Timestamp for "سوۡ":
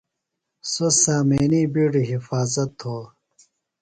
0.71-0.91